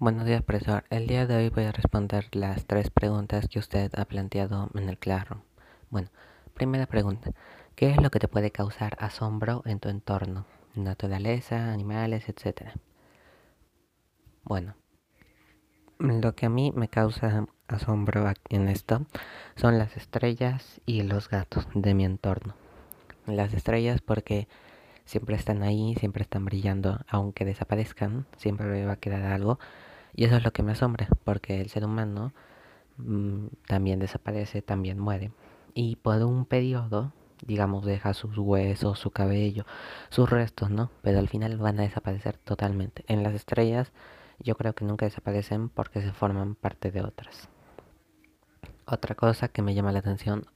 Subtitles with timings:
[0.00, 0.82] Buenos días, profesor.
[0.90, 4.88] El día de hoy voy a responder las tres preguntas que usted ha planteado en
[4.88, 5.42] el Classroom.
[5.88, 6.08] Bueno,
[6.52, 7.30] primera pregunta.
[7.76, 10.46] ¿Qué es lo que te puede causar asombro en tu entorno?
[10.74, 12.72] Naturaleza, animales, etc.
[14.42, 14.74] Bueno,
[16.00, 19.06] lo que a mí me causa asombro en esto
[19.54, 22.56] son las estrellas y los gatos de mi entorno.
[23.26, 24.48] Las estrellas porque
[25.04, 29.58] siempre están ahí, siempre están brillando, aunque desaparezcan, siempre va a quedar algo.
[30.14, 32.32] Y eso es lo que me asombra, porque el ser humano
[32.98, 35.32] mmm, también desaparece, también muere.
[35.74, 37.12] Y por un periodo,
[37.44, 39.64] digamos, deja sus huesos, su cabello,
[40.10, 40.90] sus restos, ¿no?
[41.02, 43.04] Pero al final van a desaparecer totalmente.
[43.08, 43.92] En las estrellas
[44.38, 47.48] yo creo que nunca desaparecen porque se forman parte de otras.
[48.86, 50.46] Otra cosa que me llama la atención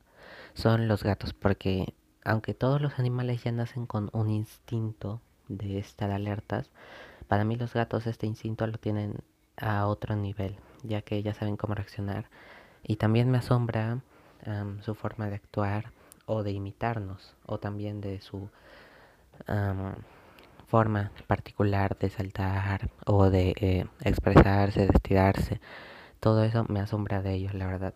[0.54, 1.94] son los gatos, porque
[2.28, 6.70] aunque todos los animales ya nacen con un instinto de estar alertas,
[7.26, 9.16] para mí los gatos este instinto lo tienen
[9.56, 12.26] a otro nivel, ya que ya saben cómo reaccionar.
[12.82, 14.00] Y también me asombra
[14.82, 15.90] su forma de actuar
[16.26, 18.48] o de imitarnos, o también de su
[19.48, 19.94] um,
[20.66, 25.60] forma particular de saltar o de eh, expresarse, de estirarse.
[26.20, 27.94] Todo eso me asombra de ellos, la verdad.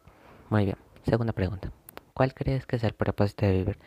[0.49, 1.71] Muy bien, segunda pregunta.
[2.15, 3.79] ¿Cuál crees que es el propósito de vivir?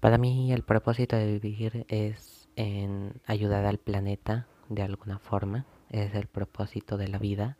[0.00, 6.14] Para mí el propósito de vivir es en ayudar al planeta de alguna forma, es
[6.14, 7.58] el propósito de la vida,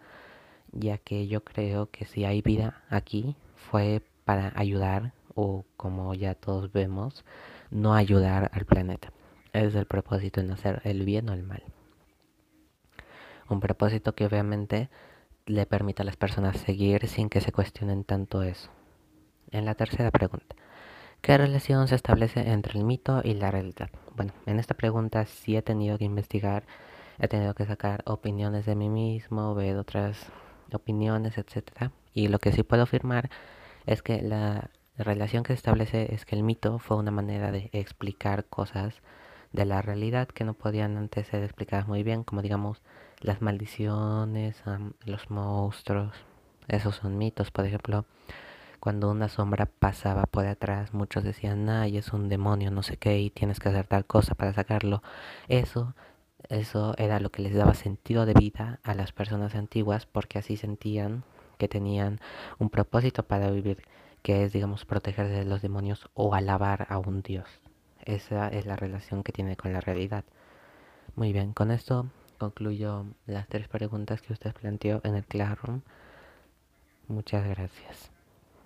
[0.73, 6.35] ya que yo creo que si hay vida aquí fue para ayudar o como ya
[6.35, 7.27] todos vemos,
[7.71, 9.13] no ayudar al planeta.
[9.53, 11.63] Es el propósito en hacer el bien o el mal.
[13.51, 14.89] Un propósito que obviamente
[15.45, 18.71] le permite a las personas seguir sin que se cuestionen tanto eso.
[19.51, 20.55] En la tercera pregunta,
[21.23, 23.91] ¿Qué relación se establece entre el mito y la realidad?
[24.17, 26.65] Bueno, en esta pregunta sí he tenido que investigar,
[27.19, 30.17] he tenido que sacar opiniones de mí mismo, ver otras
[30.73, 31.93] opiniones, etc.
[32.15, 33.29] Y lo que sí puedo afirmar
[33.85, 37.69] es que la relación que se establece es que el mito fue una manera de
[37.73, 38.95] explicar cosas
[39.53, 42.81] de la realidad que no podían antes ser explicadas muy bien, como digamos
[43.21, 44.63] las maldiciones,
[45.05, 46.15] los monstruos,
[46.69, 48.07] esos son mitos, por ejemplo
[48.81, 53.21] cuando una sombra pasaba por atrás, muchos decían, ay, es un demonio, no sé qué,
[53.21, 55.03] y tienes que hacer tal cosa para sacarlo.
[55.49, 55.95] Eso,
[56.49, 60.57] eso era lo que les daba sentido de vida a las personas antiguas, porque así
[60.57, 61.25] sentían
[61.59, 62.21] que tenían
[62.59, 63.85] un propósito para vivir,
[64.23, 67.49] que es, digamos, protegerse de los demonios o alabar a un dios.
[68.05, 70.25] Esa es la relación que tiene con la realidad.
[71.17, 72.07] Muy bien, con esto
[72.39, 75.83] concluyo las tres preguntas que usted planteó en el Classroom.
[77.09, 78.11] Muchas gracias.